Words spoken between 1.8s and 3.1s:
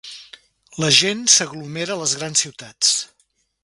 a les grans ciutats.